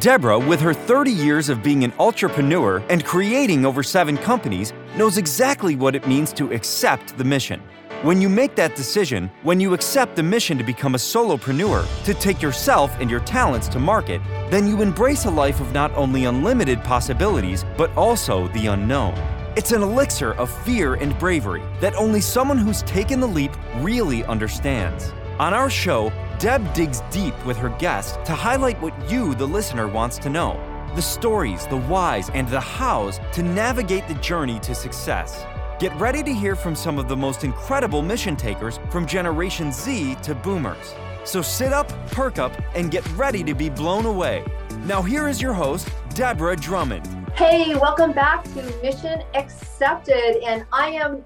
[0.00, 5.18] Deborah, with her 30 years of being an entrepreneur and creating over seven companies, knows
[5.18, 7.60] exactly what it means to accept the mission.
[8.02, 12.14] When you make that decision, when you accept the mission to become a solopreneur, to
[12.14, 14.20] take yourself and your talents to market,
[14.50, 19.14] then you embrace a life of not only unlimited possibilities, but also the unknown.
[19.56, 24.22] It's an elixir of fear and bravery that only someone who's taken the leap really
[24.26, 25.12] understands.
[25.40, 29.88] On our show, Deb digs deep with her guests to highlight what you, the listener,
[29.88, 30.56] wants to know
[30.94, 35.44] the stories, the whys, and the hows to navigate the journey to success.
[35.80, 40.16] Get ready to hear from some of the most incredible mission takers from Generation Z
[40.22, 40.94] to Boomers.
[41.24, 44.44] So sit up, perk up, and get ready to be blown away.
[44.86, 47.06] Now, here is your host, Deborah Drummond.
[47.34, 50.42] Hey, welcome back to Mission Accepted.
[50.44, 51.24] And I am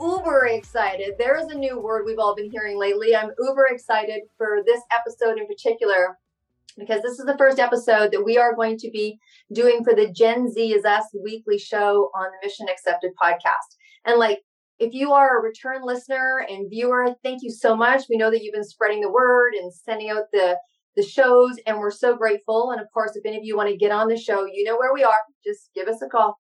[0.00, 1.14] uber excited.
[1.18, 3.14] There is a new word we've all been hearing lately.
[3.14, 6.18] I'm uber excited for this episode in particular
[6.78, 9.18] because this is the first episode that we are going to be
[9.52, 13.76] doing for the Gen Z is Us weekly show on the Mission Accepted podcast.
[14.04, 14.40] And like,
[14.78, 18.04] if you are a return listener and viewer, thank you so much.
[18.08, 20.56] We know that you've been spreading the word and sending out the
[20.96, 22.72] the shows, and we're so grateful.
[22.72, 24.76] And of course, if any of you want to get on the show, you know
[24.76, 25.14] where we are.
[25.44, 26.38] Just give us a call.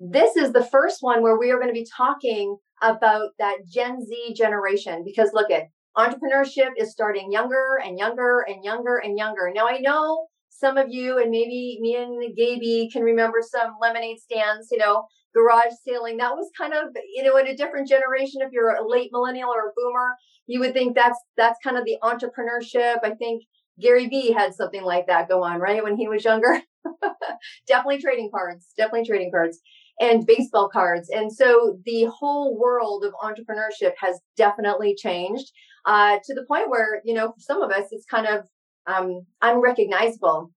[0.00, 4.04] This is the first one where we are going to be talking about that Gen
[4.04, 9.50] Z generation because look at entrepreneurship is starting younger and younger and younger and younger.
[9.54, 14.18] Now I know some of you and maybe me and Gaby can remember some lemonade
[14.18, 16.16] stands, you know, garage sailing.
[16.18, 18.40] That was kind of, you know, in a different generation.
[18.42, 21.84] If you're a late millennial or a boomer, you would think that's that's kind of
[21.84, 22.96] the entrepreneurship.
[23.02, 23.44] I think
[23.80, 25.82] Gary Vee had something like that go on, right?
[25.82, 26.60] When he was younger.
[27.66, 29.60] definitely trading cards, definitely trading cards
[30.00, 31.08] and baseball cards.
[31.10, 35.50] And so the whole world of entrepreneurship has definitely changed
[35.86, 38.46] uh, to the point where, you know, for some of us, it's kind of
[38.86, 40.52] um, unrecognizable.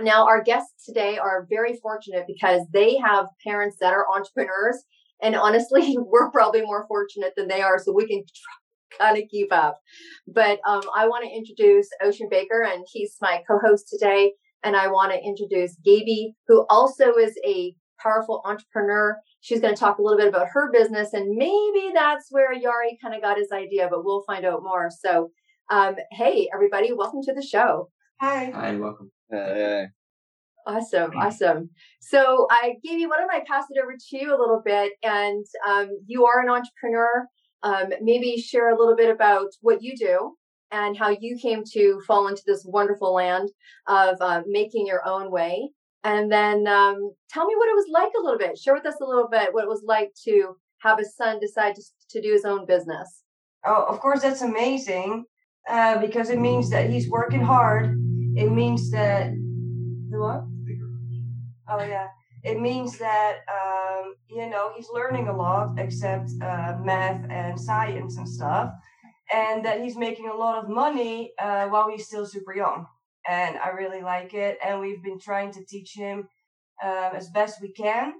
[0.00, 4.82] Now, our guests today are very fortunate because they have parents that are entrepreneurs.
[5.22, 8.22] And honestly, we're probably more fortunate than they are, so we can
[8.98, 9.78] kind of keep up.
[10.26, 14.32] But um, I want to introduce Ocean Baker, and he's my co host today.
[14.64, 19.18] And I want to introduce Gaby, who also is a powerful entrepreneur.
[19.40, 23.00] She's going to talk a little bit about her business, and maybe that's where Yari
[23.00, 24.90] kind of got his idea, but we'll find out more.
[24.90, 25.30] So,
[25.70, 27.88] um, hey, everybody, welcome to the show.
[28.20, 28.50] Hi.
[28.50, 29.10] Hi, and welcome.
[29.30, 29.86] Hey.
[30.66, 31.70] Awesome, awesome.
[32.00, 33.08] So, I gave you.
[33.08, 34.92] Why don't I pass it over to you a little bit?
[35.02, 37.26] And um, you are an entrepreneur.
[37.64, 40.36] Um, maybe share a little bit about what you do
[40.72, 43.50] and how you came to fall into this wonderful land
[43.86, 45.70] of uh, making your own way
[46.04, 48.58] and then um, tell me what it was like a little bit.
[48.58, 51.76] Share with us a little bit what it was like to have a son decide
[51.76, 53.22] to, to do his own business.
[53.64, 55.24] Oh, of course, that's amazing
[55.68, 57.96] uh, because it means that he's working hard.
[58.34, 59.30] It means that
[60.10, 60.42] the what?
[61.68, 62.08] Oh yeah,
[62.42, 68.16] it means that um, you know he's learning a lot, except uh, math and science
[68.16, 68.72] and stuff,
[69.32, 72.86] and that he's making a lot of money uh, while he's still super young
[73.28, 74.58] and I really like it.
[74.64, 76.28] And we've been trying to teach him
[76.82, 78.14] um, as best we can.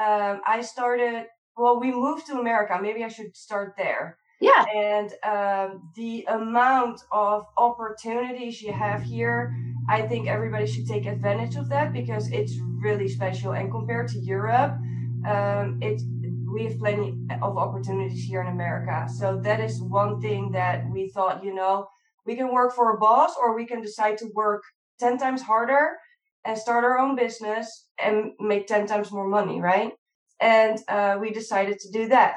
[0.00, 2.78] Um, I started, well, we moved to America.
[2.80, 4.18] Maybe I should start there.
[4.40, 4.64] Yeah.
[4.74, 9.54] And um, the amount of opportunities you have here,
[9.88, 13.52] I think everybody should take advantage of that because it's really special.
[13.52, 14.72] And compared to Europe,
[15.28, 16.00] um, it
[16.52, 19.08] we have plenty of opportunities here in America.
[19.18, 21.88] So that is one thing that we thought, you know,
[22.26, 24.62] we can work for a boss or we can decide to work
[24.98, 25.90] 10 times harder
[26.44, 29.92] and start our own business and make 10 times more money, right?
[30.40, 32.36] And uh, we decided to do that.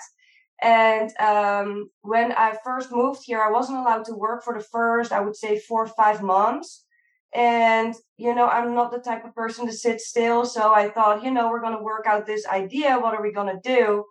[0.61, 5.11] And um, when I first moved here, I wasn't allowed to work for the first,
[5.11, 6.85] I would say, four or five months.
[7.33, 10.45] And, you know, I'm not the type of person to sit still.
[10.45, 12.99] So I thought, you know, we're going to work out this idea.
[12.99, 14.05] What are we going to do?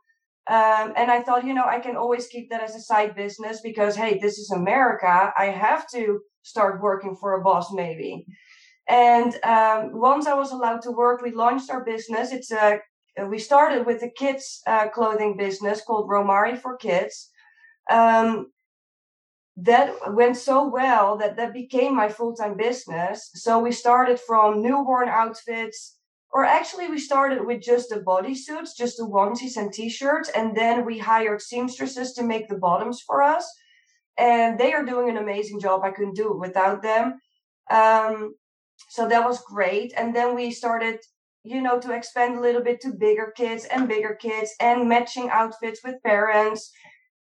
[0.48, 3.60] Um, and I thought, you know, I can always keep that as a side business
[3.62, 5.32] because, hey, this is America.
[5.38, 8.26] I have to start working for a boss, maybe.
[8.88, 12.32] And um, once I was allowed to work, we launched our business.
[12.32, 12.80] It's a
[13.28, 17.30] we started with a kids uh, clothing business called Romari for Kids.
[17.90, 18.50] Um,
[19.56, 23.30] that went so well that that became my full time business.
[23.34, 25.98] So we started from newborn outfits
[26.32, 30.86] or actually we started with just the bodysuits, just the onesies and t-shirts, and then
[30.86, 33.46] we hired seamstresses to make the bottoms for us.
[34.18, 35.82] And they are doing an amazing job.
[35.84, 37.20] I couldn't do it without them.
[37.70, 38.34] Um,
[38.88, 39.92] so that was great.
[39.96, 40.98] And then we started,
[41.44, 45.28] you know, to expand a little bit to bigger kids and bigger kids and matching
[45.30, 46.70] outfits with parents.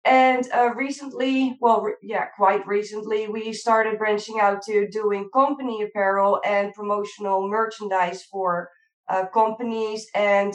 [0.05, 5.83] and uh, recently, well, re- yeah, quite recently, we started branching out to doing company
[5.83, 8.69] apparel and promotional merchandise for
[9.09, 10.07] uh, companies.
[10.15, 10.53] And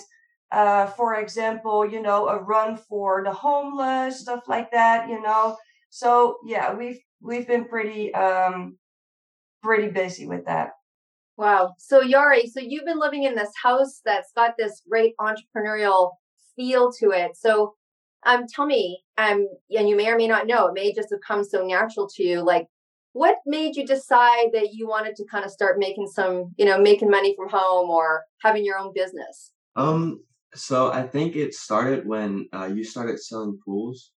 [0.53, 5.57] uh, for example, you know, a run for the homeless, stuff like that, you know.
[5.91, 8.79] So yeah, we've we've been pretty um
[9.63, 10.71] pretty busy with that.
[11.37, 11.75] Wow.
[11.79, 16.13] So Yari, so you've been living in this house that's got this great entrepreneurial
[16.55, 17.37] feel to it.
[17.37, 17.75] So
[18.27, 21.21] um tell me, um, and you may or may not know, it may just have
[21.27, 22.43] come so natural to you.
[22.43, 22.67] Like
[23.15, 26.79] what made you decide that you wanted to kind of start making some, you know,
[26.79, 29.53] making money from home or having your own business?
[29.77, 30.25] Um,
[30.55, 34.11] so I think it started when uh, you started selling pools,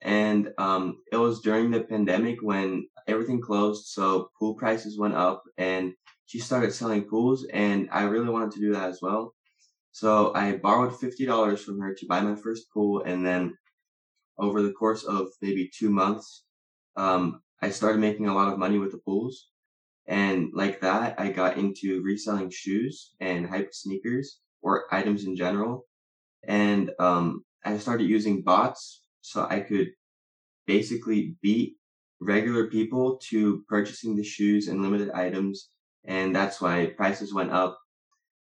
[0.00, 5.42] and um, it was during the pandemic when everything closed, so pool prices went up,
[5.58, 5.92] and
[6.24, 9.34] she started selling pools, and I really wanted to do that as well.
[9.92, 13.54] So I borrowed fifty dollars from her to buy my first pool, and then
[14.38, 16.44] over the course of maybe two months,
[16.96, 19.48] um, I started making a lot of money with the pools.
[20.06, 25.86] And like that, I got into reselling shoes and hype sneakers or items in general.
[26.46, 29.88] And um, I started using bots so I could
[30.66, 31.76] basically beat
[32.20, 35.70] regular people to purchasing the shoes and limited items.
[36.04, 37.78] And that's why prices went up.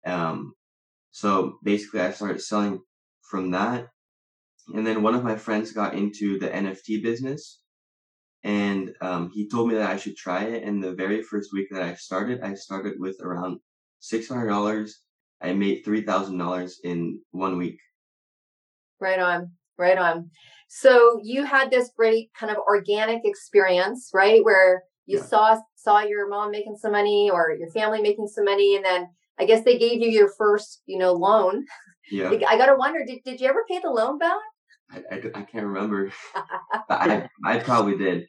[0.05, 0.53] Um,
[1.11, 2.81] so basically, I started selling
[3.23, 3.87] from that.
[4.73, 7.61] And then one of my friends got into the NFT business
[8.43, 10.63] and um, he told me that I should try it.
[10.63, 13.59] And the very first week that I started, I started with around
[13.99, 14.99] six hundred dollars.
[15.41, 17.79] I made three thousand dollars in one week.
[18.99, 20.29] Right on, right on.
[20.67, 25.25] So you had this great kind of organic experience, right, where you yeah.
[25.25, 29.07] saw saw your mom making some money or your family making some money, and then
[29.39, 31.65] I guess they gave you your first, you know, loan.
[32.11, 32.31] Yeah.
[32.47, 34.37] I gotta wonder, did did you ever pay the loan back?
[34.91, 36.11] I, I, I can't remember.
[36.89, 38.27] I, I probably did.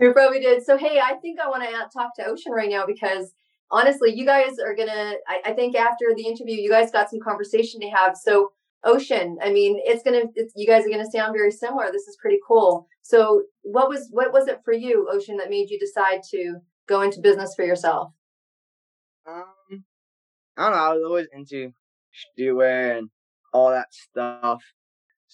[0.00, 0.64] You probably did.
[0.64, 3.32] So, hey, I think I want to talk to Ocean right now because
[3.70, 7.20] honestly, you guys are going to, I think after the interview, you guys got some
[7.20, 8.16] conversation to have.
[8.16, 8.52] So,
[8.84, 11.92] Ocean, I mean, it's going to, you guys are going to sound very similar.
[11.92, 12.86] This is pretty cool.
[13.02, 16.56] So, what was, what was it for you, Ocean, that made you decide to
[16.88, 18.12] go into business for yourself?
[19.26, 19.84] Um,
[20.56, 20.78] I don't know.
[20.78, 21.72] I was always into
[22.12, 23.10] streetwear and
[23.52, 24.62] all that stuff.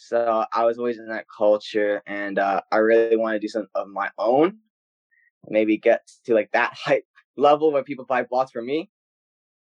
[0.00, 3.68] So I was always in that culture, and uh, I really want to do something
[3.74, 4.58] of my own.
[5.48, 7.04] Maybe get to like that hype
[7.36, 8.90] level where people buy bots from me.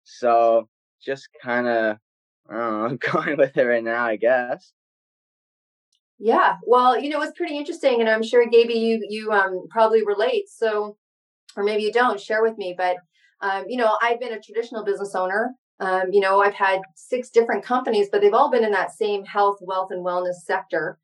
[0.03, 0.69] So
[1.01, 1.99] just kind of,
[2.51, 4.73] I don't know, going with it right now, I guess.
[6.19, 10.05] Yeah, well, you know, it's pretty interesting, and I'm sure Gaby, you you um probably
[10.05, 10.49] relate.
[10.49, 10.97] So,
[11.57, 12.21] or maybe you don't.
[12.21, 12.97] Share with me, but
[13.43, 17.29] um, you know, I've been a traditional business owner um, you know, I've had six
[17.29, 20.99] different companies, but they've all been in that same health, wealth, and wellness sector.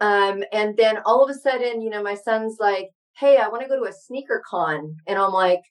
[0.00, 3.62] Um, and then all of a sudden, you know, my son's like, Hey, I want
[3.62, 4.96] to go to a sneaker con.
[5.06, 5.62] And I'm like,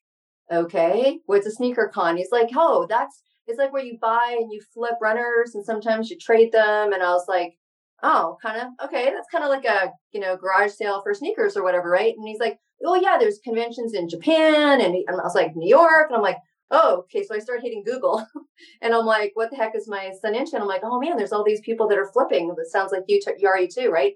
[0.52, 2.18] Okay, what's a sneaker con?
[2.18, 6.10] He's like, Oh, that's it's like where you buy and you flip runners and sometimes
[6.10, 6.94] you trade them.
[6.94, 7.58] And I was like,
[8.04, 11.58] Oh, kind of okay, that's kind of like a you know garage sale for sneakers
[11.58, 12.16] or whatever, right?
[12.18, 15.70] And he's like, Oh yeah, there's conventions in Japan and, and I was like New
[15.70, 16.38] York, and I'm like,
[16.72, 17.24] oh, okay.
[17.24, 18.26] So I start hitting Google
[18.82, 20.56] and I'm like, what the heck is my son into?
[20.56, 22.48] And I'm like, oh man, there's all these people that are flipping.
[22.50, 24.14] That sounds like you, t- Yari too, right?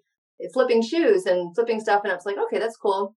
[0.53, 2.01] Flipping shoes and flipping stuff.
[2.03, 3.15] And I was like, okay, that's cool.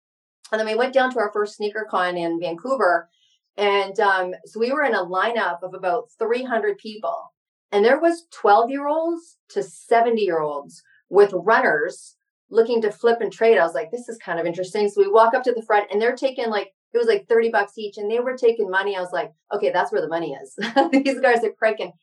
[0.51, 3.09] And then we went down to our first sneaker con in Vancouver.
[3.57, 7.31] And um, so we were in a lineup of about 300 people.
[7.71, 12.17] And there was 12 year olds to 70 year olds with runners
[12.49, 13.57] looking to flip and trade.
[13.57, 14.89] I was like, this is kind of interesting.
[14.89, 17.49] So we walk up to the front and they're taking like it was like 30
[17.49, 18.95] bucks each and they were taking money.
[18.95, 20.55] I was like, okay, that's where the money is.
[20.91, 21.93] These guys are cranking.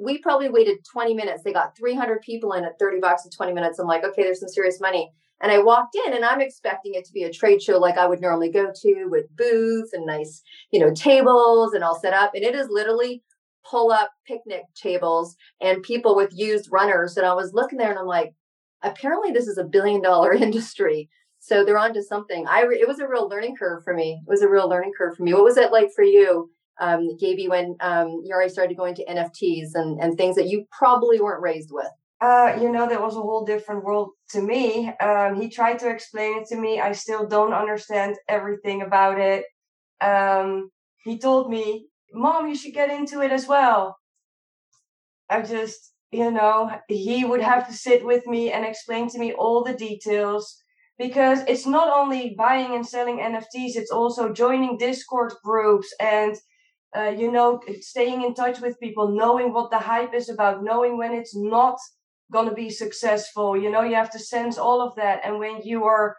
[0.00, 1.42] We probably waited 20 minutes.
[1.42, 3.78] They got 300 people in at 30 bucks in 20 minutes.
[3.78, 5.12] I'm like, okay, there's some serious money.
[5.40, 8.06] And I walked in and I'm expecting it to be a trade show like I
[8.06, 12.32] would normally go to with booths and nice, you know, tables and all set up.
[12.34, 13.22] And it is literally
[13.68, 17.16] pull up picnic tables and people with used runners.
[17.16, 18.34] And I was looking there and I'm like,
[18.82, 21.08] apparently this is a billion dollar industry.
[21.48, 22.46] So they're onto something.
[22.46, 24.20] I re- it was a real learning curve for me.
[24.26, 25.32] It was a real learning curve for me.
[25.32, 29.04] What was it like for you, um, Gaby, when um, you already started going to
[29.06, 31.88] NFTs and, and things that you probably weren't raised with?
[32.20, 34.92] Uh, you know, that was a whole different world to me.
[35.00, 36.80] Um, he tried to explain it to me.
[36.80, 39.46] I still don't understand everything about it.
[40.02, 40.70] Um,
[41.02, 43.96] he told me, Mom, you should get into it as well.
[45.30, 49.32] I just, you know, he would have to sit with me and explain to me
[49.32, 50.62] all the details
[50.98, 56.36] because it's not only buying and selling NFTs, it's also joining Discord groups and
[56.96, 60.98] uh, you know staying in touch with people, knowing what the hype is about, knowing
[60.98, 61.78] when it's not
[62.32, 63.56] going to be successful.
[63.56, 65.20] You know, you have to sense all of that.
[65.24, 66.16] And when you are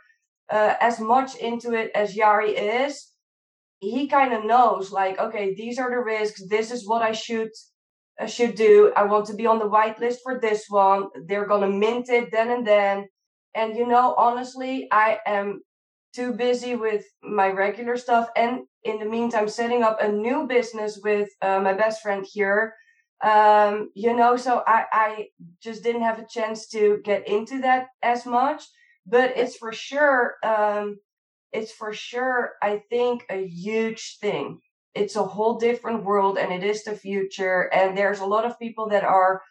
[0.49, 2.53] uh, as much into it as Yari
[2.87, 3.07] is,
[3.79, 6.41] he kind of knows like, okay, these are the risks.
[6.49, 7.49] This is what I should
[8.19, 8.91] I should do.
[8.97, 11.07] I want to be on the whitelist for this one.
[11.25, 13.07] They're gonna mint it then and then.
[13.55, 15.61] And you know, honestly, I am
[16.13, 18.29] too busy with my regular stuff.
[18.35, 22.75] And in the meantime, setting up a new business with uh, my best friend here.
[23.21, 25.27] Um, you know, so I, I
[25.61, 28.63] just didn't have a chance to get into that as much.
[29.05, 30.99] But it's for sure, um,
[31.51, 34.59] it's for sure, I think, a huge thing
[34.95, 38.59] it's a whole different world and it is the future and there's a lot of
[38.59, 39.41] people that are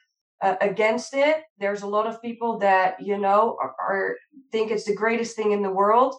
[0.40, 4.16] uh, against it there's a lot of people that you know are, are,
[4.52, 6.14] think it's the greatest thing in the world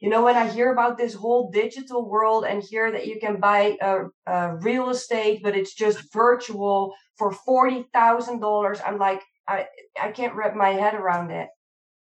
[0.00, 3.40] you know when i hear about this whole digital world and hear that you can
[3.40, 9.66] buy a, a real estate but it's just virtual for $40000 i'm like i
[10.00, 11.48] i can't wrap my head around it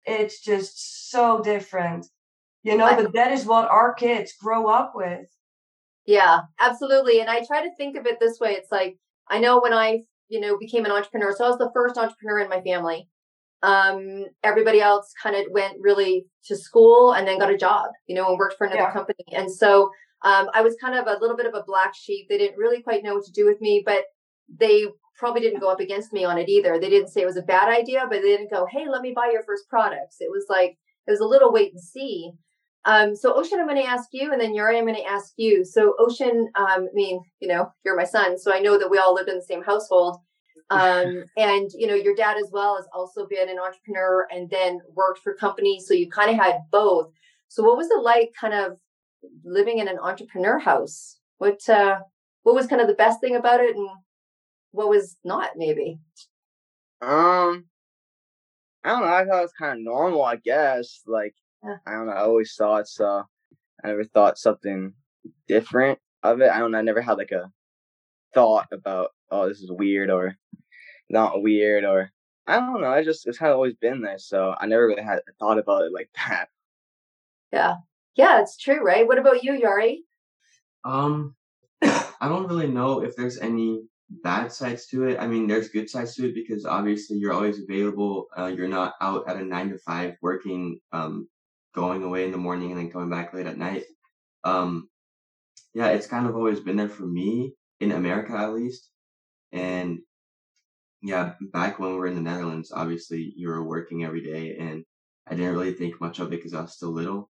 [0.05, 2.05] it's just so different
[2.63, 5.27] you know but that is what our kids grow up with
[6.05, 7.19] yeah, absolutely.
[7.19, 8.51] And I try to think of it this way.
[8.51, 11.71] It's like I know when I, you know, became an entrepreneur, so I was the
[11.73, 13.07] first entrepreneur in my family.
[13.63, 18.15] Um, everybody else kind of went really to school and then got a job, you
[18.15, 18.93] know, and worked for another yeah.
[18.93, 19.25] company.
[19.31, 19.89] And so
[20.23, 22.27] um, I was kind of a little bit of a black sheep.
[22.29, 24.03] They didn't really quite know what to do with me, but
[24.59, 24.85] they
[25.17, 26.79] probably didn't go up against me on it either.
[26.79, 29.13] They didn't say it was a bad idea, but they didn't go, "Hey, let me
[29.15, 30.77] buy your first products." It was like
[31.07, 32.31] it was a little wait and see.
[32.85, 35.33] Um, so Ocean, I'm going to ask you, and then Yari, I'm going to ask
[35.37, 35.65] you.
[35.65, 38.99] So Ocean, um, I mean, you know, you're my son, so I know that we
[38.99, 40.17] all lived in the same household.
[40.69, 44.81] Um, and you know, your dad as well has also been an entrepreneur and then
[44.93, 45.87] worked for companies.
[45.87, 47.11] So you kind of had both.
[47.47, 48.77] So what was it like, kind of
[49.43, 51.17] living in an entrepreneur house?
[51.39, 51.99] What uh,
[52.43, 53.89] what was kind of the best thing about it, and
[54.71, 55.97] what was not maybe?
[57.01, 57.65] Um,
[58.83, 59.07] I don't know.
[59.07, 60.23] I thought it was kind of normal.
[60.23, 61.33] I guess like
[61.65, 61.77] yeah.
[61.85, 62.13] I don't know.
[62.13, 63.23] I always saw it, so
[63.83, 64.93] I never thought something
[65.47, 66.49] different of it.
[66.49, 66.77] I don't know.
[66.77, 67.51] I never had like a
[68.33, 70.35] thought about, oh, this is weird or
[71.09, 72.11] not weird or
[72.47, 72.91] I don't know.
[72.91, 75.83] I just it's kind of always been there, so I never really had thought about
[75.83, 76.49] it like that.
[77.51, 77.75] Yeah,
[78.15, 79.07] yeah, it's true, right?
[79.07, 79.99] What about you, Yari?
[80.83, 81.35] Um,
[81.81, 83.81] I don't really know if there's any
[84.23, 85.19] bad sides to it.
[85.19, 88.27] I mean, there's good sides to it because obviously you're always available.
[88.37, 91.27] Uh, you're not out at a nine to five working um,
[91.75, 93.83] going away in the morning and then coming back late at night.
[94.43, 94.89] Um,
[95.73, 98.89] yeah, it's kind of always been there for me in America at least.
[99.51, 99.99] And
[101.01, 104.83] yeah, back when we were in the Netherlands, obviously you were working every day and
[105.27, 107.29] I didn't really think much of it because I was still little.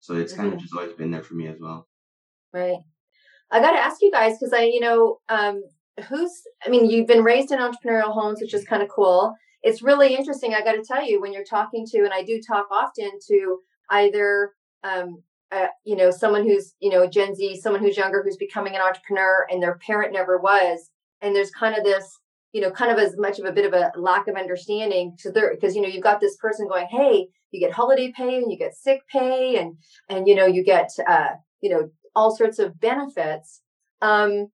[0.00, 0.42] So it's mm-hmm.
[0.42, 1.88] kind of just always been there for me as well.
[2.52, 2.78] Right.
[3.50, 5.62] I got to ask you guys because I, you know, um,
[6.08, 6.32] who's,
[6.64, 9.34] I mean, you've been raised in entrepreneurial homes, which is kind of cool.
[9.62, 10.54] It's really interesting.
[10.54, 13.58] I got to tell you, when you're talking to, and I do talk often to
[13.90, 14.52] either
[14.84, 18.74] um, uh, you know someone who's you know gen z someone who's younger who's becoming
[18.74, 20.90] an entrepreneur and their parent never was
[21.22, 22.18] and there's kind of this
[22.52, 25.32] you know kind of as much of a bit of a lack of understanding because
[25.32, 28.50] there because you know you've got this person going hey you get holiday pay and
[28.50, 29.76] you get sick pay and
[30.08, 33.60] and you know you get uh you know all sorts of benefits.
[34.00, 34.46] Um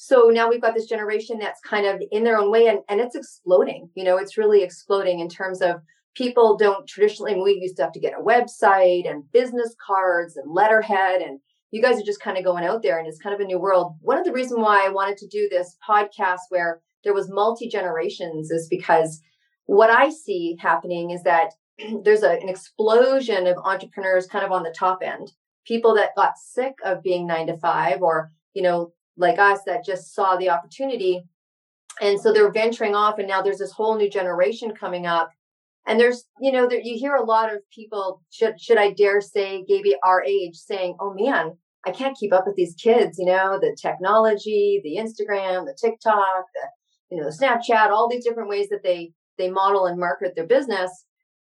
[0.00, 3.00] so now we've got this generation that's kind of in their own way and, and
[3.00, 5.80] it's exploding you know it's really exploding in terms of
[6.18, 10.52] people don't traditionally we used to have to get a website and business cards and
[10.52, 11.38] letterhead and
[11.70, 13.58] you guys are just kind of going out there and it's kind of a new
[13.58, 13.94] world.
[14.00, 17.68] One of the reasons why i wanted to do this podcast where there was multi
[17.68, 19.20] generations is because
[19.66, 21.52] what i see happening is that
[22.02, 25.30] there's a, an explosion of entrepreneurs kind of on the top end.
[25.66, 29.84] People that got sick of being nine to five or you know like us that
[29.84, 31.22] just saw the opportunity.
[32.00, 35.30] And so they're venturing off and now there's this whole new generation coming up
[35.88, 39.20] and there's you know there, you hear a lot of people should should i dare
[39.20, 43.26] say maybe our age saying oh man i can't keep up with these kids you
[43.26, 46.68] know the technology the instagram the tiktok the
[47.10, 50.46] you know the snapchat all these different ways that they they model and market their
[50.46, 50.90] business.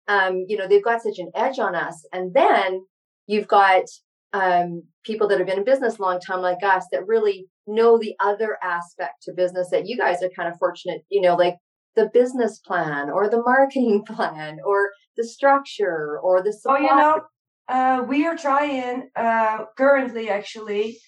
[0.07, 2.07] Um you know they've got such an edge on us.
[2.13, 2.85] And then
[3.25, 3.83] you've got
[4.31, 7.97] um people that have been in business a long time like us that really know
[7.97, 11.55] the other aspect to business that you guys are kind of fortunate you know like
[11.97, 16.77] the business plan or the marketing plan or the structure or the supply.
[16.77, 17.21] Oh, you know,
[17.67, 20.99] uh, we are trying uh, currently actually.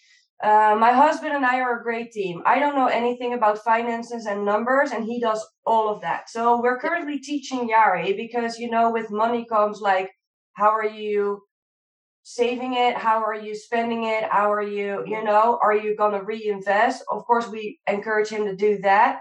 [0.41, 2.41] Uh, my husband and I are a great team.
[2.45, 6.29] I don't know anything about finances and numbers, and he does all of that.
[6.29, 10.09] So we're currently teaching Yari because you know, with money comes like,
[10.53, 11.41] how are you
[12.23, 12.95] saving it?
[12.95, 14.23] How are you spending it?
[14.23, 17.03] How are you, you know, are you gonna reinvest?
[17.11, 19.19] Of course, we encourage him to do that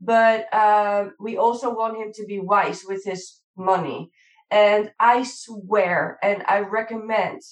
[0.00, 4.10] but uh, we also want him to be wise with his money.
[4.50, 7.42] And I swear, and I recommend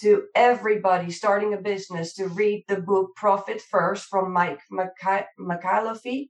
[0.00, 6.24] to everybody starting a business to read the book Profit First from Mike Michalowicz.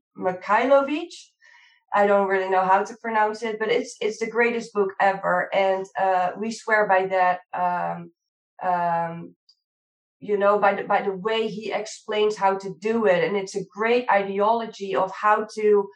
[1.95, 5.49] I don't really know how to pronounce it, but it's it's the greatest book ever,
[5.55, 7.41] and uh, we swear by that.
[7.55, 8.11] Um,
[8.63, 9.35] um,
[10.21, 13.55] you know, by the by the way he explains how to do it, and it's
[13.57, 15.89] a great ideology of how to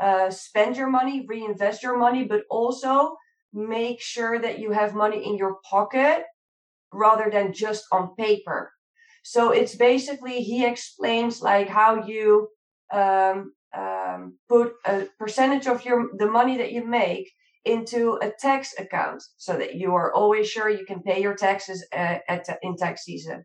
[0.00, 3.16] uh, spend your money, reinvest your money, but also
[3.52, 6.24] make sure that you have money in your pocket
[6.92, 8.72] rather than just on paper.
[9.22, 12.48] So it's basically he explains like how you
[12.92, 17.30] um, um, put a percentage of your the money that you make
[17.64, 21.86] into a tax account so that you are always sure you can pay your taxes
[21.92, 23.44] uh, at, in tax season.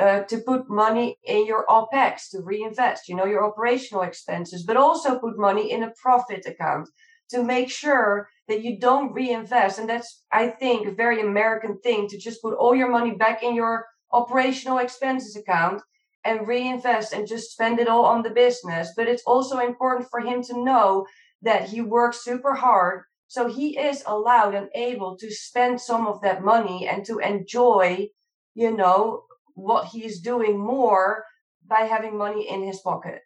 [0.00, 4.76] Uh, to put money in your OPEX to reinvest, you know, your operational expenses, but
[4.76, 6.88] also put money in a profit account
[7.28, 8.10] to make sure
[8.48, 9.78] that you don't reinvest.
[9.78, 13.42] And that's, I think, a very American thing to just put all your money back
[13.42, 13.74] in your
[14.20, 15.82] operational expenses account
[16.24, 18.86] and reinvest and just spend it all on the business.
[18.96, 21.06] But it's also important for him to know
[21.42, 23.02] that he works super hard.
[23.28, 28.08] So he is allowed and able to spend some of that money and to enjoy,
[28.54, 29.24] you know,
[29.60, 31.24] what he's doing more
[31.66, 33.20] by having money in his pocket.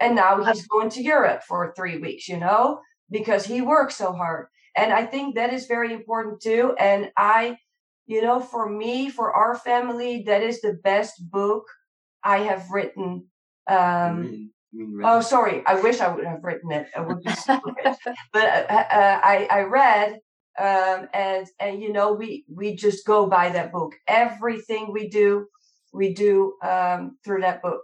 [0.00, 4.12] And now he's going to Europe for three weeks, you know, because he works so
[4.12, 4.46] hard.
[4.76, 6.74] And I think that is very important too.
[6.78, 7.56] And I,
[8.06, 11.64] you know, for me, for our family, that is the best book
[12.22, 13.26] I have written.
[13.66, 14.50] Um,
[15.02, 15.62] oh, sorry.
[15.66, 16.86] I wish I would have written it.
[16.96, 17.32] It would be
[18.32, 20.20] but uh, uh, I, I read
[20.58, 25.46] um, and and you know we we just go by that book everything we do
[25.92, 27.82] we do um, through that book.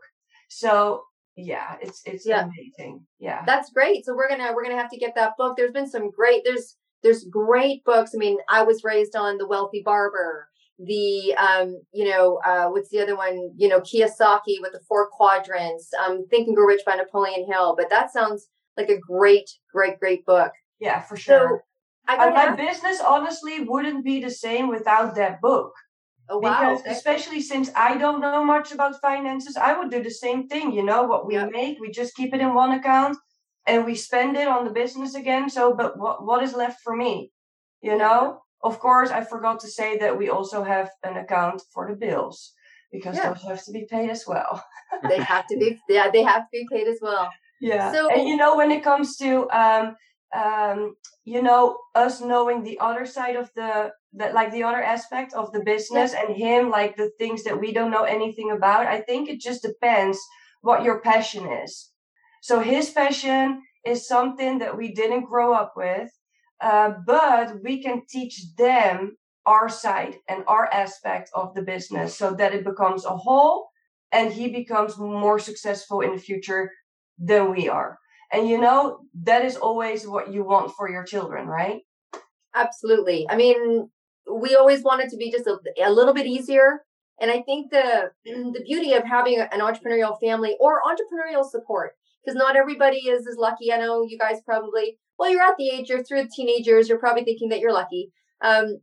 [0.49, 1.03] So
[1.37, 2.45] yeah it's it's yeah.
[2.45, 3.05] amazing.
[3.19, 3.43] Yeah.
[3.47, 4.05] That's great.
[4.05, 5.57] So we're gonna we're gonna have to get that book.
[5.57, 8.13] There's been some great there's there's great books.
[8.15, 12.91] I mean i was raised on the wealthy barber the um you know uh what's
[12.91, 13.53] the other one?
[13.57, 17.75] You know kiyosaki with the four quadrants um think and grow rich by napoleon hill.
[17.77, 20.53] But that sounds like a great great great book.
[20.79, 21.49] Yeah for sure.
[21.49, 21.61] So,
[22.07, 25.73] I my ask- business honestly wouldn't be the same without that book.
[26.29, 26.77] Oh, wow.
[26.77, 30.73] Because especially since I don't know much about finances, I would do the same thing.
[30.73, 31.51] You know, what we yep.
[31.51, 33.17] make, we just keep it in one account
[33.67, 35.51] and we spend it on the business again.
[35.51, 37.31] So, but what, what is left for me?
[37.83, 41.89] You know, of course, I forgot to say that we also have an account for
[41.89, 42.53] the bills
[42.91, 43.33] because yeah.
[43.33, 44.65] those have to be paid as well.
[45.09, 47.29] they have to be, yeah, they have to be paid as well.
[47.61, 47.93] Yeah.
[47.93, 49.97] So, and you know, when it comes to um,
[50.35, 55.33] um, you know, us knowing the other side of the that like the other aspect
[55.35, 58.87] of the business and him like the things that we don't know anything about.
[58.87, 60.19] I think it just depends
[60.63, 61.91] what your passion is.
[62.43, 66.11] So his passion is something that we didn't grow up with,
[66.61, 72.33] uh, but we can teach them our side and our aspect of the business so
[72.35, 73.69] that it becomes a whole
[74.13, 76.71] and he becomes more successful in the future
[77.19, 77.99] than we are.
[78.33, 81.83] And you know, that is always what you want for your children, right?
[82.55, 83.27] Absolutely.
[83.29, 83.91] I mean,
[84.31, 86.83] we always want it to be just a, a little bit easier.
[87.21, 91.93] And I think the the beauty of having an entrepreneurial family or entrepreneurial support,
[92.25, 93.73] because not everybody is as lucky.
[93.73, 96.99] I know you guys probably, well, you're at the age, you're through the teenagers, you're
[96.99, 98.11] probably thinking that you're lucky
[98.43, 98.79] um,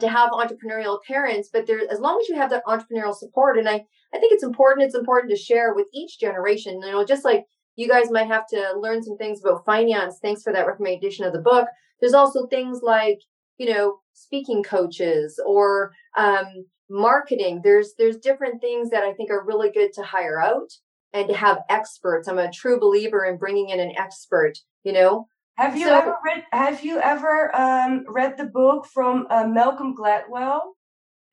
[0.00, 1.48] to have entrepreneurial parents.
[1.52, 4.44] But there, as long as you have that entrepreneurial support, and I, I think it's
[4.44, 4.86] important.
[4.86, 6.80] It's important to share with each generation.
[6.82, 7.44] You know, just like
[7.76, 10.18] you guys might have to learn some things about finance.
[10.20, 11.68] Thanks for that recommendation of the book.
[12.00, 13.20] There's also things like,
[13.58, 17.60] you know, speaking coaches or um, marketing.
[17.62, 20.70] There's there's different things that I think are really good to hire out
[21.12, 22.28] and to have experts.
[22.28, 24.54] I'm a true believer in bringing in an expert.
[24.84, 29.26] You know, have you so, ever read Have you ever um, read the book from
[29.30, 30.60] uh, Malcolm Gladwell?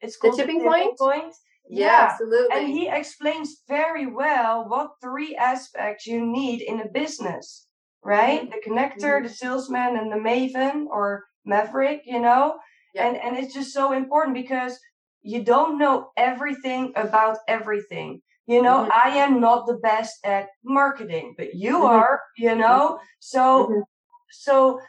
[0.01, 0.97] It's called The Tipping, the tipping Point.
[0.97, 1.35] Point.
[1.67, 2.57] Yeah, yeah, absolutely.
[2.57, 7.67] And he explains very well what three aspects you need in a business,
[8.03, 8.41] right?
[8.41, 8.51] Mm-hmm.
[8.51, 9.27] The connector, mm-hmm.
[9.27, 12.57] the salesman, and the maven or maverick, you know?
[12.93, 13.07] Yeah.
[13.07, 14.79] And and it's just so important because
[15.21, 18.21] you don't know everything about everything.
[18.47, 18.91] You know, mm-hmm.
[18.91, 21.85] I am not the best at marketing, but you mm-hmm.
[21.85, 22.99] are, you know?
[23.19, 23.79] So mm-hmm.
[24.31, 24.79] so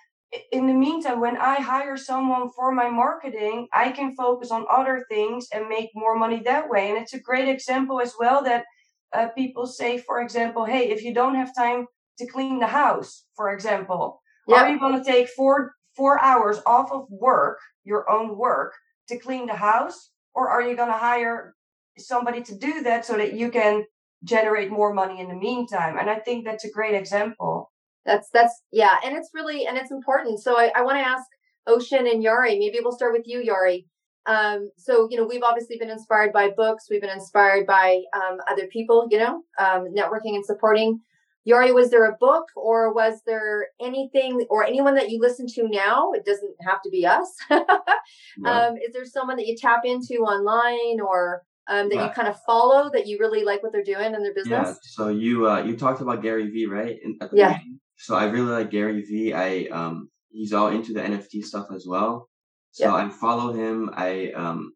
[0.53, 5.07] in the meantime, when I hire someone for my marketing, I can focus on other
[5.09, 6.91] things and make more money that way.
[6.91, 8.65] And it's a great example as well that
[9.13, 11.87] uh, people say, for example, hey, if you don't have time
[12.19, 14.59] to clean the house, for example, yep.
[14.59, 18.75] are you going to take four four hours off of work, your own work,
[19.09, 21.55] to clean the house, or are you going to hire
[21.99, 23.85] somebody to do that so that you can
[24.25, 25.97] generate more money in the meantime?
[25.99, 27.71] And I think that's a great example.
[28.05, 30.41] That's that's yeah, and it's really and it's important.
[30.41, 31.25] So I, I want to ask
[31.67, 32.59] Ocean and Yari.
[32.59, 33.87] Maybe we'll start with you, Yari.
[34.27, 36.87] Um, so you know, we've obviously been inspired by books.
[36.89, 39.09] We've been inspired by um, other people.
[39.11, 41.01] You know, um, networking and supporting.
[41.49, 45.69] Yari, was there a book or was there anything or anyone that you listen to
[45.69, 46.13] now?
[46.13, 47.37] It doesn't have to be us.
[47.51, 48.51] no.
[48.51, 52.07] um, is there someone that you tap into online or um, that yeah.
[52.09, 54.69] you kind of follow that you really like what they're doing in their business?
[54.69, 54.75] Yeah.
[54.83, 56.97] So you uh, you talked about Gary Vee, right?
[57.03, 57.59] In, yeah.
[57.59, 57.81] Beginning.
[57.99, 59.33] So I really like Gary Vee.
[59.33, 62.29] I um he's all into the NFT stuff as well.
[62.73, 62.95] So yeah.
[62.95, 63.91] I follow him.
[63.95, 64.73] I um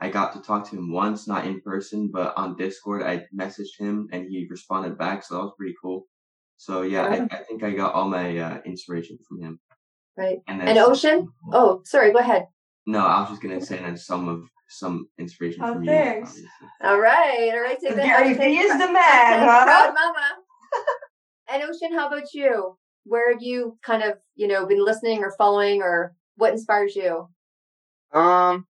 [0.00, 3.02] I got to talk to him once, not in person, but on Discord.
[3.02, 6.06] I messaged him and he responded back, so that was pretty cool.
[6.56, 9.60] So yeah, I, I think I got all my uh, inspiration from him.
[10.16, 10.38] Right.
[10.46, 11.28] And, and Ocean?
[11.52, 12.12] Oh, sorry.
[12.12, 12.46] Go ahead.
[12.86, 16.38] No, I was just gonna say that some of some inspiration oh, from thanks.
[16.38, 16.48] you.
[16.82, 17.78] All right, all right.
[17.80, 18.92] Take Gary Vee is the man,
[19.40, 19.64] huh?
[19.64, 20.28] Proud mama.
[21.52, 22.76] and Ocean, how about you?
[23.04, 27.28] Where have you kind of you know been listening or following, or what inspires you?
[28.12, 28.66] Um,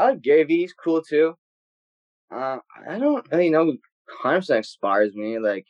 [0.00, 0.60] I like Gary Vee.
[0.60, 1.34] He's cool too.
[2.34, 2.58] Uh,
[2.88, 3.76] I don't really know.
[4.22, 5.38] Kind of inspires me.
[5.38, 5.66] Like,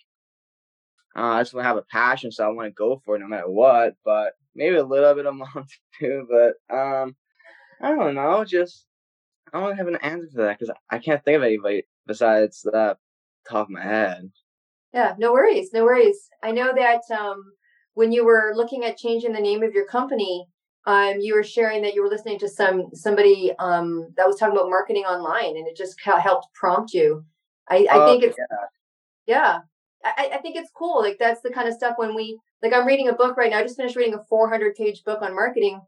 [1.16, 3.18] uh, I just want to have a passion, so I want to go for it
[3.18, 3.94] no matter what.
[4.04, 5.66] But maybe a little bit of mom
[5.98, 6.28] too.
[6.30, 7.16] But um,
[7.82, 8.44] I don't know.
[8.44, 8.86] Just
[9.52, 12.98] I don't have an answer for that because I can't think of anybody besides that
[13.48, 14.30] top of my head.
[14.94, 16.28] Yeah, no worries, no worries.
[16.40, 17.42] I know that um,
[17.94, 20.46] when you were looking at changing the name of your company,
[20.86, 24.56] um, you were sharing that you were listening to some somebody um, that was talking
[24.56, 27.24] about marketing online, and it just helped prompt you.
[27.68, 28.56] I, I think it's yeah.
[29.26, 29.58] yeah.
[30.02, 31.00] I, I think it's cool.
[31.00, 32.72] Like that's the kind of stuff when we like.
[32.72, 33.58] I'm reading a book right now.
[33.58, 35.82] I just finished reading a 400 page book on marketing,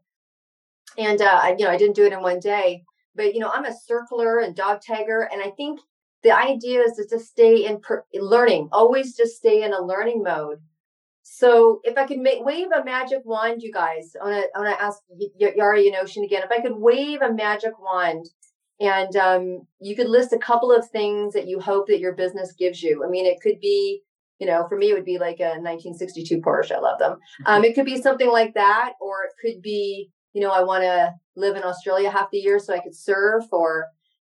[0.97, 2.83] and uh, I, you know I didn't do it in one day.
[3.15, 5.79] But you know I'm a circler and dog tagger, and I think
[6.21, 8.69] the idea is to just stay in per- learning.
[8.71, 10.59] Always just stay in a learning mode
[11.23, 14.61] so if I could make, wave a magic wand, you guys, I want to I
[14.61, 14.99] want to ask
[15.57, 16.43] Yari and Ocean again.
[16.43, 18.25] If I could wave a magic wand,
[18.79, 22.51] and um, you could list a couple of things that you hope that your business
[22.51, 23.05] gives you.
[23.05, 24.01] I mean, it could be,
[24.39, 26.73] you know, for me, it would be like a 1962 Porsche.
[26.73, 27.17] I love them.
[27.45, 30.83] Um, it could be something like that, or it could be, you know, I want
[30.83, 33.87] to live in Australia half the year so I could surf, or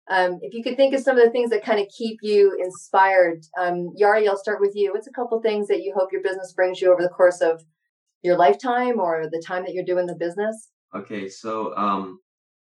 [0.10, 2.58] um, if you could think of some of the things that kind of keep you
[2.62, 4.92] inspired, um, Yari, I'll start with you.
[4.92, 7.63] What's a couple things that you hope your business brings you over the course of
[8.22, 10.72] your lifetime or the time that you're doing the business?
[10.94, 12.20] Okay, so um,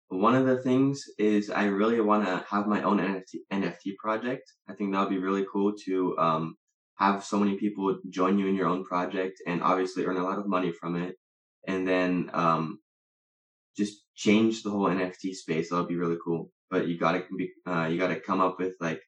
[0.09, 4.51] one of the things is I really want to have my own NFT, NFT project.
[4.67, 6.57] I think that would be really cool to um,
[6.95, 10.39] have so many people join you in your own project and obviously earn a lot
[10.39, 11.15] of money from it.
[11.67, 12.79] And then um,
[13.77, 15.69] just change the whole NFT space.
[15.69, 18.73] That would be really cool but you gotta be, uh, you gotta come up with
[18.79, 19.01] like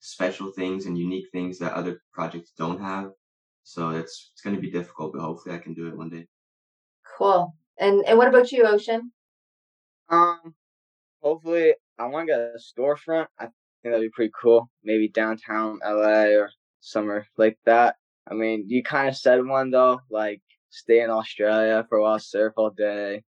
[0.00, 3.10] special things and unique things that other projects don't have.
[3.64, 6.26] So it's it's gonna be difficult, but hopefully I can do it one day.
[7.16, 7.54] Cool.
[7.78, 9.12] And and what about you, Ocean?
[10.08, 10.54] Um,
[11.22, 13.26] hopefully I want to get a storefront.
[13.38, 13.52] I think
[13.84, 14.70] that'd be pretty cool.
[14.84, 16.50] Maybe downtown LA or
[16.80, 17.96] somewhere like that.
[18.30, 22.18] I mean, you kind of said one though, like stay in Australia for a while,
[22.18, 23.22] surf all day,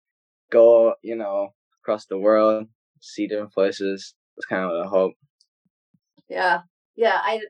[0.51, 1.49] go, you know,
[1.81, 2.67] across the world
[3.01, 4.13] see different places.
[4.35, 5.13] That's kind of what I hope.
[6.29, 6.59] Yeah,
[6.95, 7.19] yeah.
[7.21, 7.41] I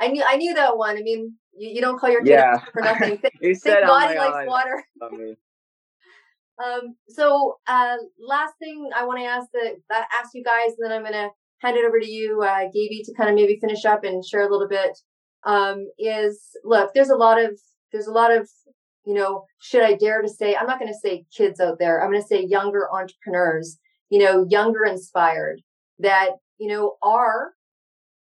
[0.00, 0.96] I knew I knew that one.
[0.96, 2.58] I mean, you, you don't call your kid yeah.
[2.72, 3.20] for nothing.
[3.40, 4.84] he said, God likes water.
[6.64, 6.96] um.
[7.08, 10.92] So, uh, last thing I want to ask the that ask you guys, and then
[10.92, 14.04] I'm gonna hand it over to you, uh, Gaby, to kind of maybe finish up
[14.04, 14.98] and share a little bit.
[15.44, 17.58] Um, is look, there's a lot of
[17.92, 18.48] there's a lot of
[19.06, 20.56] you know, should I dare to say?
[20.56, 22.02] I'm not going to say kids out there.
[22.02, 23.78] I'm going to say younger entrepreneurs
[24.10, 25.60] you know, younger inspired
[25.98, 27.52] that, you know, are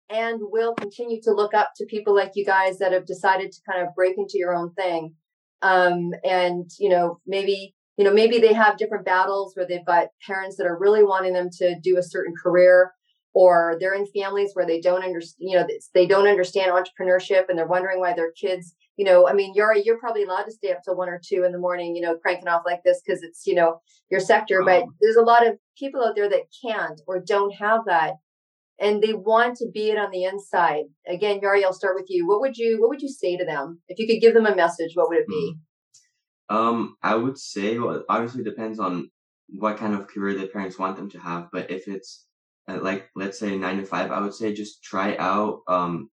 [0.09, 3.61] and will continue to look up to people like you guys that have decided to
[3.69, 5.13] kind of break into your own thing.
[5.61, 10.09] Um, and, you know, maybe, you know, maybe they have different battles where they've got
[10.25, 12.91] parents that are really wanting them to do a certain career
[13.33, 17.57] or they're in families where they don't understand, you know, they don't understand entrepreneurship and
[17.57, 20.71] they're wondering why their kids you know, I mean, Yari, you're probably allowed to stay
[20.71, 23.23] up till one or two in the morning, you know, cranking off like this because
[23.23, 24.61] it's, you know, your sector.
[24.63, 28.13] But um, there's a lot of people out there that can't or don't have that.
[28.79, 30.85] And they want to be it on the inside.
[31.07, 32.27] Again, Yari, I'll start with you.
[32.27, 33.79] What would you what would you say to them?
[33.87, 35.55] If you could give them a message, what would it be?
[36.49, 36.55] Hmm.
[36.55, 39.09] Um, I would say well, obviously depends on
[39.47, 41.49] what kind of career the parents want them to have.
[41.51, 42.25] But if it's
[42.67, 46.09] uh, like let's say nine to five, I would say just try out um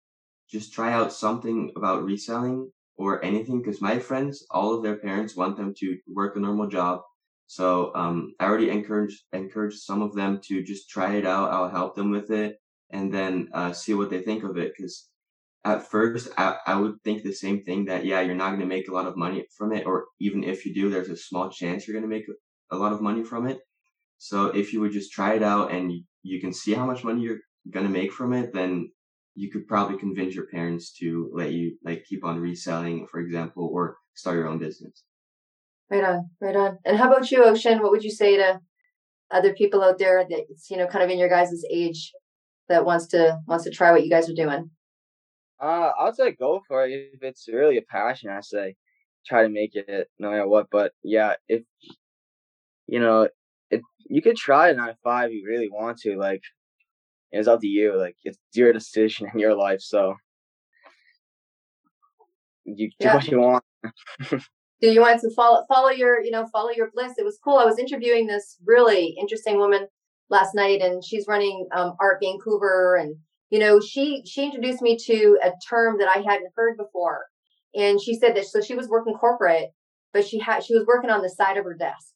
[0.49, 5.36] just try out something about reselling or anything because my friends all of their parents
[5.36, 7.01] want them to work a normal job.
[7.47, 11.51] So um, i already encourage encourage some of them to just try it out.
[11.51, 12.58] I'll help them with it
[12.91, 15.10] and then uh, see what they think of it because
[15.63, 18.65] at first I, I would think the same thing that yeah you're not going to
[18.65, 21.49] make a lot of money from it or even if you do there's a small
[21.49, 22.25] chance you're going to make
[22.71, 23.60] a lot of money from it.
[24.17, 25.91] So if you would just try it out and
[26.23, 28.91] you can see how much money you're going to make from it then
[29.36, 33.69] you could probably convince your parents to let you like keep on reselling for example
[33.71, 35.04] or start your own business
[35.89, 38.60] right on right on and how about you ocean what would you say to
[39.32, 42.12] other people out there that's you know kind of in your guys' age
[42.69, 44.69] that wants to wants to try what you guys are doing
[45.60, 48.30] uh, I would say go for it if it's really a passion.
[48.30, 48.76] I say
[49.26, 50.67] try to make it no matter what.
[50.71, 51.63] But yeah, if
[52.88, 53.30] you know,
[53.69, 56.17] if you could try a nine to five, you really want to.
[56.17, 56.41] Like,
[57.39, 57.98] it's up to you.
[57.98, 59.82] Like, it's your decision in your life.
[59.82, 60.15] So
[62.63, 63.15] you do yeah.
[63.15, 63.63] what you want.
[64.82, 67.13] do you want to follow follow your you know follow your bliss?
[67.17, 67.58] It was cool.
[67.58, 69.88] I was interviewing this really interesting woman
[70.30, 73.15] last night, and she's running um, Art Vancouver and
[73.50, 77.26] you know she she introduced me to a term that i hadn't heard before
[77.74, 79.69] and she said that so she was working corporate
[80.13, 82.13] but she had she was working on the side of her desk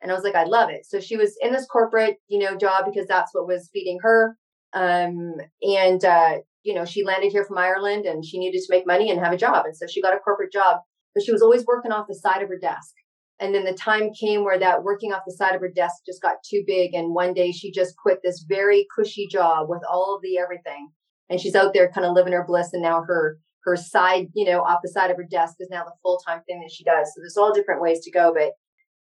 [0.00, 2.56] and i was like i love it so she was in this corporate you know
[2.56, 4.36] job because that's what was feeding her
[4.74, 8.86] um and uh you know she landed here from ireland and she needed to make
[8.86, 10.78] money and have a job and so she got a corporate job
[11.14, 12.94] but she was always working off the side of her desk
[13.42, 16.22] and then the time came where that working off the side of her desk just
[16.22, 16.94] got too big.
[16.94, 20.90] And one day she just quit this very cushy job with all of the everything.
[21.28, 22.72] And she's out there kind of living her bliss.
[22.72, 25.82] And now her her side, you know, off the side of her desk is now
[25.82, 27.08] the full time thing that she does.
[27.08, 28.32] So there's all different ways to go.
[28.32, 28.52] But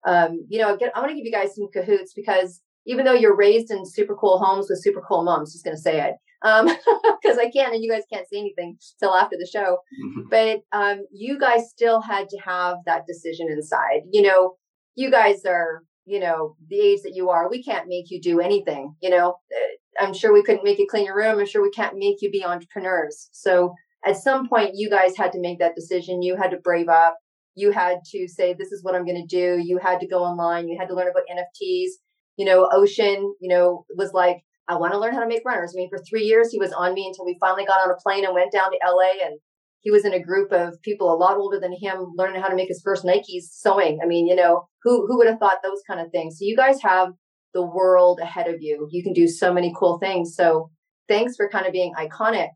[0.09, 3.13] um, you know, again, I want to give you guys some cahoots because even though
[3.13, 6.67] you're raised in super cool homes with super cool moms, just gonna say it um
[7.21, 10.23] because i can't and you guys can't say anything till after the show mm-hmm.
[10.31, 14.03] but um you guys still had to have that decision inside.
[14.13, 14.57] You know
[14.95, 17.51] you guys are you know the age that you are.
[17.51, 19.37] We can't make you do anything you know?
[19.53, 21.39] Uh, i'm sure we couldn't make you clean your room.
[21.39, 23.29] I'm sure we can't make you be entrepreneurs.
[23.33, 23.75] So
[24.07, 26.23] at some point you guys had to make that decision.
[26.23, 27.17] You had to brave up.
[27.57, 29.61] You had to say this is what i'm going to do.
[29.61, 30.69] You had to go online.
[30.69, 31.91] You had to learn about nfts
[32.39, 35.73] you know ocean you know was like I want to learn how to make runners.
[35.75, 37.97] I mean, for three years, he was on me until we finally got on a
[38.03, 39.25] plane and went down to LA.
[39.25, 39.41] And
[39.81, 42.55] he was in a group of people a lot older than him learning how to
[42.55, 44.01] make his first Nikes sewing.
[44.03, 46.35] I mean, you know, who, who would have thought those kind of things?
[46.39, 47.09] So you guys have
[47.55, 48.89] the world ahead of you.
[48.91, 50.35] You can do so many cool things.
[50.37, 50.71] So
[51.09, 52.51] thanks for kind of being iconic.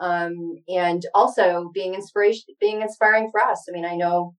[0.00, 3.66] Um, and also being inspiration, being inspiring for us.
[3.68, 4.34] I mean, I know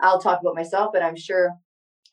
[0.00, 1.50] I'll talk about myself, but I'm sure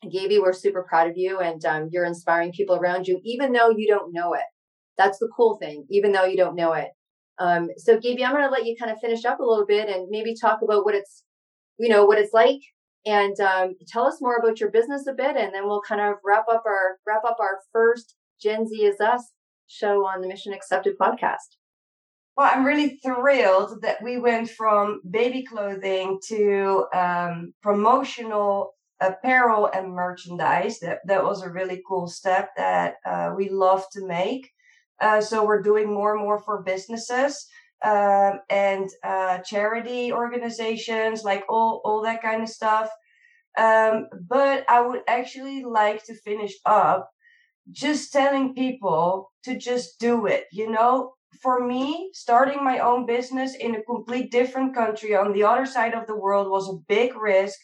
[0.08, 3.70] Gaby, we're super proud of you and um, you're inspiring people around you, even though
[3.70, 4.44] you don't know it.
[4.96, 6.88] That's the cool thing, even though you don't know it.
[7.38, 9.88] Um, so Gaby, I'm going to let you kind of finish up a little bit
[9.88, 11.22] and maybe talk about what it's,
[11.78, 12.60] you know, what it's like
[13.06, 15.36] and um, tell us more about your business a bit.
[15.36, 19.00] And then we'll kind of wrap up our, wrap up our first Gen Z is
[19.00, 19.32] us
[19.66, 21.56] show on the Mission Accepted podcast.
[22.36, 29.92] Well, I'm really thrilled that we went from baby clothing to um, promotional apparel and
[29.92, 30.78] merchandise.
[30.80, 34.50] That that was a really cool step that uh, we love to make.
[35.00, 37.46] Uh, so we're doing more and more for businesses
[37.84, 42.90] um, and uh, charity organizations, like all all that kind of stuff.
[43.58, 47.10] Um, but I would actually like to finish up
[47.70, 50.44] just telling people to just do it.
[50.52, 55.44] You know, for me, starting my own business in a complete different country on the
[55.44, 57.58] other side of the world was a big risk,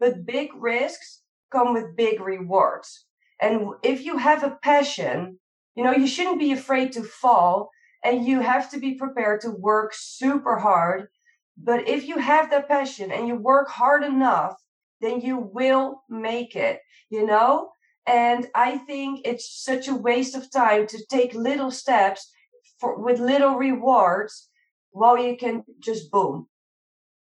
[0.00, 3.06] but big risks come with big rewards.
[3.40, 5.38] And if you have a passion
[5.74, 7.70] you know, you shouldn't be afraid to fall
[8.04, 11.08] and you have to be prepared to work super hard.
[11.56, 14.56] But if you have that passion and you work hard enough,
[15.00, 17.70] then you will make it, you know?
[18.06, 22.30] And I think it's such a waste of time to take little steps
[22.78, 24.48] for, with little rewards
[24.90, 26.48] while you can just boom,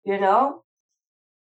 [0.03, 0.63] you know?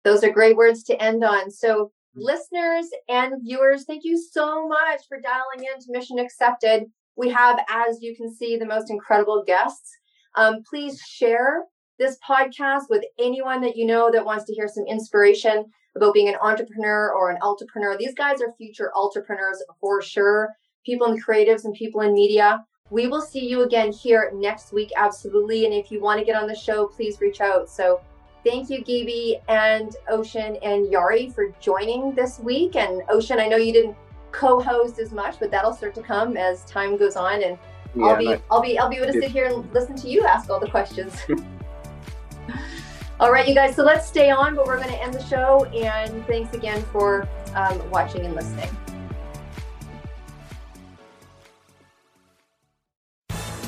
[0.04, 1.50] Those are great words to end on.
[1.50, 6.84] So listeners and viewers, thank you so much for dialing in to Mission Accepted.
[7.16, 9.90] We have, as you can see, the most incredible guests.
[10.34, 11.64] Um, please share
[11.98, 16.28] this podcast with anyone that you know that wants to hear some inspiration about being
[16.28, 17.96] an entrepreneur or an entrepreneur.
[17.96, 20.48] These guys are future entrepreneurs for sure,
[20.84, 22.64] people in creatives and people in media.
[22.90, 25.64] We will see you again here next week, absolutely.
[25.64, 27.68] And if you want to get on the show, please reach out.
[27.68, 28.00] So
[28.44, 32.76] thank you, Gaby and Ocean and Yari for joining this week.
[32.76, 33.96] And Ocean, I know you didn't
[34.30, 37.58] co-host as much, but that'll start to come as time goes on, and
[37.94, 40.24] yeah, I'll be I'll be I'll be able to sit here and listen to you
[40.24, 41.14] ask all the questions.
[43.20, 43.76] all right, you guys.
[43.76, 45.64] So let's stay on, but we're going to end the show.
[45.66, 48.70] And thanks again for um, watching and listening.